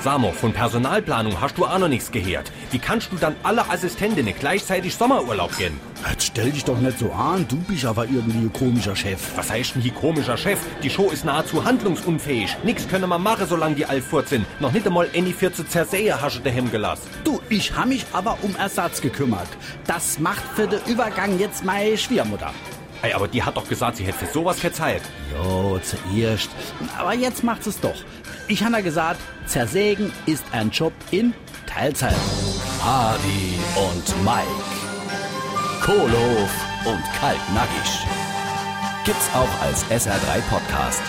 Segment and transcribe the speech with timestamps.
[0.00, 2.52] Samo, von Personalplanung hast du auch noch nichts gehört.
[2.70, 5.80] Wie kannst du dann alle Assistentinnen gleichzeitig Sommerurlaub gehen?
[6.08, 9.36] Jetzt stell dich doch nicht so an, du bist aber irgendwie ein komischer Chef.
[9.36, 10.60] Was heißt denn hier komischer Chef?
[10.84, 12.56] Die Show ist nahezu handlungsunfähig.
[12.62, 14.46] Nix können wir machen, solange die all fort sind.
[14.60, 17.08] Noch nicht einmal Annie für zu zersähe hast du daheim gelassen.
[17.24, 19.48] Du, ich hab mich aber um Ersatz gekümmert.
[19.88, 22.52] Das macht für den Übergang jetzt meine Schwiegermutter.
[23.02, 25.02] Ey, aber die hat doch gesagt, sie hätte für sowas Zeit.
[25.32, 26.50] Jo, zuerst.
[26.98, 27.94] Aber jetzt macht es doch.
[28.48, 31.32] Ich habe ja gesagt, zersägen ist ein Job in
[31.66, 32.16] Teilzeit.
[32.82, 34.64] Hardy und Mike,
[35.82, 36.50] Kohlhof
[36.86, 38.06] und Kaltnackig.
[39.04, 41.02] Gibt's auch als SR3 Podcast.